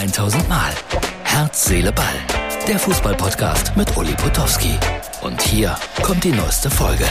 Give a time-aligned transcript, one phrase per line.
[0.00, 0.72] 1000 Mal.
[1.24, 2.06] Herz, Seele, Ball.
[2.66, 4.78] Der Fußballpodcast mit Uli Potowski.
[5.20, 7.04] Und hier kommt die neueste Folge.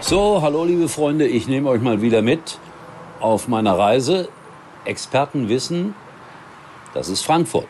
[0.00, 2.58] So, hallo liebe Freunde, ich nehme euch mal wieder mit
[3.20, 4.28] auf meiner Reise.
[4.84, 5.94] Experten wissen,
[6.94, 7.68] das ist Frankfurt.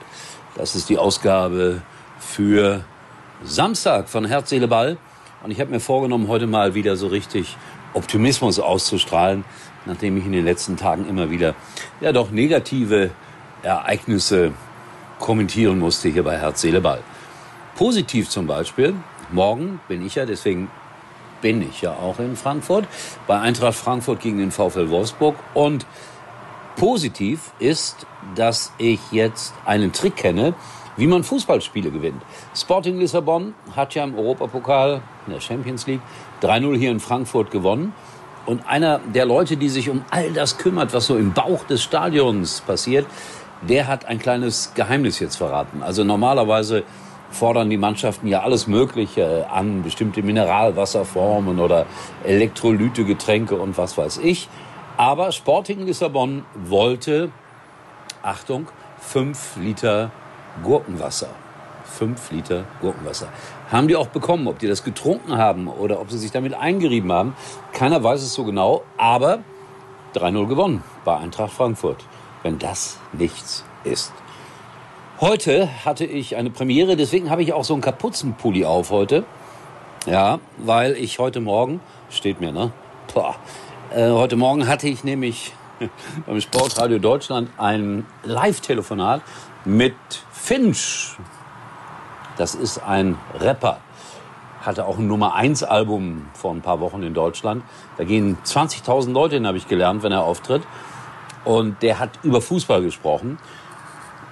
[0.56, 1.82] Das ist die Ausgabe
[2.18, 2.82] für
[3.44, 4.96] Samstag von Herz, Seele, Ball.
[5.44, 7.58] Und ich habe mir vorgenommen, heute mal wieder so richtig
[7.92, 9.44] Optimismus auszustrahlen,
[9.84, 11.54] nachdem ich in den letzten Tagen immer wieder
[12.00, 13.10] ja doch negative
[13.62, 14.52] Ereignisse
[15.18, 17.00] kommentieren musste hier bei Herz, Seele, Ball.
[17.76, 18.94] Positiv zum Beispiel,
[19.30, 20.70] morgen bin ich ja, deswegen
[21.40, 22.86] bin ich ja auch in Frankfurt,
[23.26, 25.36] bei Eintracht Frankfurt gegen den VfL Wolfsburg.
[25.54, 25.86] Und
[26.76, 30.54] positiv ist, dass ich jetzt einen Trick kenne,
[30.96, 32.20] wie man Fußballspiele gewinnt.
[32.54, 36.00] Sporting Lissabon hat ja im Europapokal, in der Champions League,
[36.42, 37.94] 3-0 hier in Frankfurt gewonnen.
[38.46, 41.82] Und einer der Leute, die sich um all das kümmert, was so im Bauch des
[41.82, 43.06] Stadions passiert,
[43.62, 45.82] der hat ein kleines Geheimnis jetzt verraten.
[45.82, 46.84] Also normalerweise
[47.30, 51.86] fordern die Mannschaften ja alles Mögliche an, bestimmte Mineralwasserformen oder
[52.24, 54.48] Elektrolytegetränke und was weiß ich.
[54.96, 57.30] Aber Sporting Lissabon wollte,
[58.22, 60.10] Achtung, fünf Liter
[60.62, 61.28] Gurkenwasser.
[61.84, 63.28] Fünf Liter Gurkenwasser.
[63.70, 64.46] Haben die auch bekommen.
[64.46, 67.34] Ob die das getrunken haben oder ob sie sich damit eingerieben haben,
[67.72, 68.82] keiner weiß es so genau.
[68.96, 69.40] Aber
[70.14, 72.04] 3-0 gewonnen bei Eintracht Frankfurt.
[72.42, 74.12] Wenn das nichts ist.
[75.20, 79.24] Heute hatte ich eine Premiere, deswegen habe ich auch so einen Kapuzenpulli auf heute.
[80.06, 82.72] Ja, weil ich heute Morgen, steht mir, ne?
[83.12, 83.34] Boah,
[83.94, 85.52] äh, heute Morgen hatte ich nämlich
[86.26, 89.20] beim Sportradio Deutschland ein Live-Telefonat
[89.66, 89.94] mit
[90.32, 91.16] Finch.
[92.38, 93.80] Das ist ein Rapper.
[94.62, 97.62] Hatte auch ein Nummer 1 Album vor ein paar Wochen in Deutschland.
[97.98, 100.62] Da gehen 20.000 Leute hin, habe ich gelernt, wenn er auftritt.
[101.44, 103.38] Und der hat über Fußball gesprochen.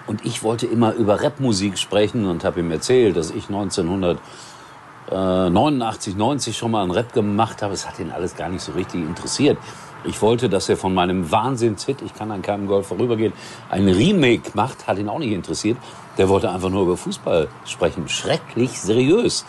[0.06, 6.56] Und ich wollte immer über Rapmusik sprechen und habe ihm erzählt, dass ich 1989, 90
[6.56, 7.74] schon mal einen Rap gemacht habe.
[7.74, 9.58] Es hat ihn alles gar nicht so richtig interessiert.
[10.04, 13.32] Ich wollte, dass er von meinem Wahnsinnshit, ich kann an keinem Golf vorübergehen,
[13.68, 15.76] ein Remake macht, hat ihn auch nicht interessiert.
[16.16, 18.08] Der wollte einfach nur über Fußball sprechen.
[18.08, 19.44] Schrecklich seriös.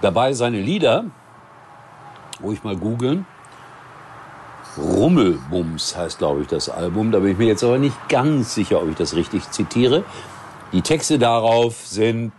[0.00, 1.06] Dabei seine Lieder,
[2.42, 3.26] ruhig mal googeln.
[4.78, 7.10] Rummelbums heißt, glaube ich, das Album.
[7.10, 10.04] Da bin ich mir jetzt aber nicht ganz sicher, ob ich das richtig zitiere.
[10.72, 12.32] Die Texte darauf sind,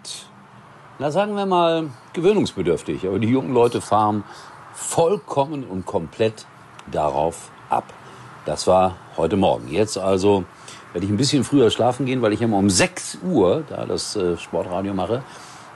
[1.00, 3.08] na sagen wir mal, gewöhnungsbedürftig.
[3.08, 4.24] Aber die jungen Leute fahren
[4.74, 6.46] vollkommen und komplett
[6.92, 7.86] darauf ab.
[8.46, 9.68] Das war heute Morgen.
[9.68, 10.46] Jetzt also
[10.94, 14.16] werde ich ein bisschen früher schlafen gehen, weil ich immer um 6 Uhr da das
[14.16, 15.24] äh, Sportradio mache.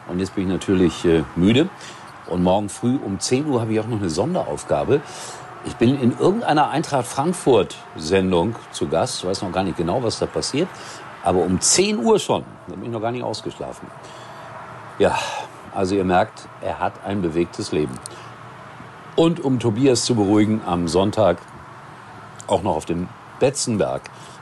[0.08, 1.70] Und jetzt bin ich natürlich äh, müde.
[2.28, 5.02] Und morgen früh um 10 Uhr habe ich auch noch eine Sonderaufgabe.
[5.66, 9.20] Ich bin in irgendeiner Eintracht Frankfurt Sendung zu Gast.
[9.20, 10.68] Ich weiß noch gar nicht genau, was da passiert.
[11.24, 12.44] Aber um 10 Uhr schon.
[12.68, 13.88] Da bin ich noch gar nicht ausgeschlafen.
[15.00, 15.18] Ja,
[15.74, 17.98] also ihr merkt, er hat ein bewegtes Leben.
[19.16, 21.38] Und um Tobias zu beruhigen, am Sonntag
[22.48, 23.08] auch noch auf dem
[23.40, 24.02] Betzenberg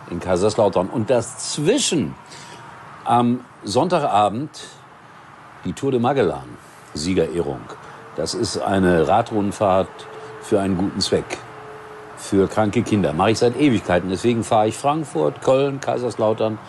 [0.10, 0.90] in Kaiserslautern.
[0.90, 2.16] Und das zwischen
[3.06, 4.50] am Sonntagabend
[5.66, 6.58] die Tour de Magellan,
[6.96, 7.62] Siegerehrung.
[8.16, 9.88] Das ist eine Radrundfahrt
[10.52, 11.38] für einen guten Zweck.
[12.18, 13.14] Für kranke Kinder.
[13.14, 14.10] Mache ich seit Ewigkeiten.
[14.10, 16.60] Deswegen fahre ich Frankfurt, Köln, Kaiserslautern.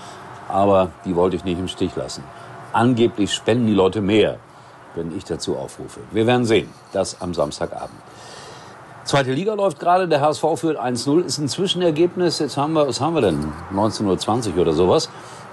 [0.48, 2.22] Aber die wollte ich nicht im Stich lassen.
[2.72, 4.38] Angeblich spenden die Leute mehr
[4.94, 6.00] wenn ich dazu aufrufe.
[6.10, 6.68] Wir werden sehen.
[6.92, 7.98] Das am Samstagabend.
[9.04, 10.06] Zweite Liga läuft gerade.
[10.06, 11.24] Der HSV führt 1-0.
[11.24, 12.38] Ist ein Zwischenergebnis.
[12.38, 13.52] Jetzt haben wir, was haben wir denn?
[13.74, 15.08] 19.20 Uhr oder sowas.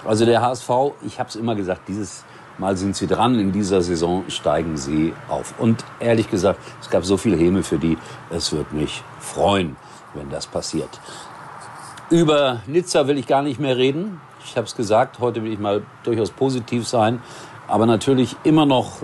[0.06, 0.70] Also der HSV,
[1.06, 2.22] ich habe es immer gesagt, dieses
[2.60, 3.38] Mal sind sie dran.
[3.38, 5.54] In dieser Saison steigen sie auf.
[5.58, 7.96] Und ehrlich gesagt, es gab so viel Häme für die.
[8.28, 9.76] Es wird mich freuen,
[10.12, 11.00] wenn das passiert.
[12.10, 14.20] Über Nizza will ich gar nicht mehr reden.
[14.44, 17.22] Ich habe es gesagt, heute will ich mal durchaus positiv sein.
[17.66, 18.98] Aber natürlich immer noch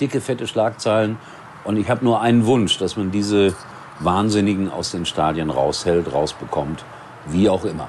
[0.00, 1.18] dicke, fette Schlagzeilen.
[1.62, 3.54] Und ich habe nur einen Wunsch, dass man diese
[4.00, 6.84] Wahnsinnigen aus den Stadien raushält, rausbekommt,
[7.26, 7.86] wie auch immer.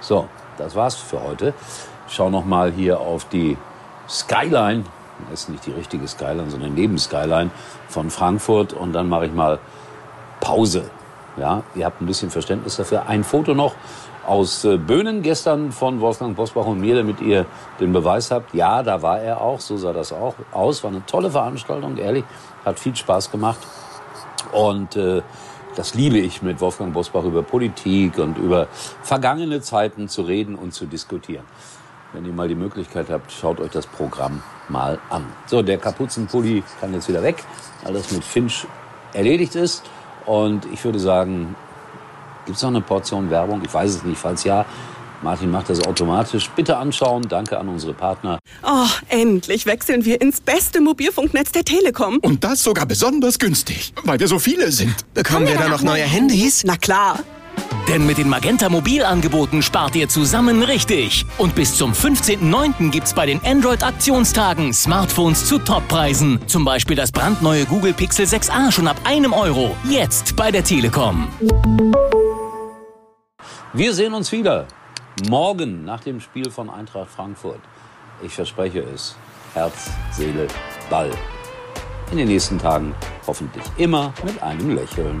[0.00, 1.54] So, das war's für heute.
[2.08, 3.56] schau noch mal hier auf die
[4.08, 4.84] Skyline.
[5.30, 7.50] Das ist nicht die richtige Skyline, sondern neben Skyline
[7.88, 8.72] von Frankfurt.
[8.72, 9.58] Und dann mache ich mal
[10.40, 10.90] Pause.
[11.36, 13.06] Ja, ihr habt ein bisschen Verständnis dafür.
[13.06, 13.74] Ein Foto noch
[14.26, 17.46] aus äh, Böhnen gestern von Wolfgang Bosbach und mir, damit ihr
[17.80, 18.54] den Beweis habt.
[18.54, 20.82] Ja, da war er auch, so sah das auch aus.
[20.82, 22.24] War eine tolle Veranstaltung, ehrlich,
[22.64, 23.58] hat viel Spaß gemacht.
[24.52, 25.22] Und äh,
[25.76, 28.68] das liebe ich, mit Wolfgang Bosbach über Politik und über
[29.02, 31.44] vergangene Zeiten zu reden und zu diskutieren.
[32.14, 35.26] Wenn ihr mal die Möglichkeit habt, schaut euch das Programm mal an.
[35.46, 37.44] So, der Kapuzenpulli kann jetzt wieder weg,
[37.82, 38.66] weil das mit Finch
[39.12, 39.82] erledigt ist.
[40.24, 41.54] Und ich würde sagen,
[42.44, 43.62] Gibt es noch eine Portion Werbung?
[43.64, 44.18] Ich weiß es nicht.
[44.18, 44.66] Falls ja,
[45.22, 46.50] Martin macht das automatisch.
[46.50, 47.26] Bitte anschauen.
[47.28, 48.38] Danke an unsere Partner.
[48.62, 52.18] Oh, endlich wechseln wir ins beste Mobilfunknetz der Telekom.
[52.18, 54.94] Und das sogar besonders günstig, weil wir so viele sind.
[55.14, 56.64] Bekommen wir da noch neue Handys?
[56.64, 57.20] Na klar.
[57.88, 61.26] Denn mit den Magenta Mobilangeboten spart ihr zusammen richtig.
[61.36, 62.90] Und bis zum 15.09.
[62.90, 66.40] gibt's bei den Android-Aktionstagen Smartphones zu Toppreisen.
[66.46, 69.76] Zum Beispiel das brandneue Google Pixel 6a schon ab einem Euro.
[69.88, 71.28] Jetzt bei der Telekom.
[73.74, 74.66] Wir sehen uns wieder.
[75.28, 77.60] Morgen nach dem Spiel von Eintracht Frankfurt.
[78.22, 79.14] Ich verspreche es.
[79.52, 80.48] Herz, Seele,
[80.88, 81.10] Ball.
[82.10, 82.94] In den nächsten Tagen
[83.26, 85.20] hoffentlich immer mit einem Lächeln.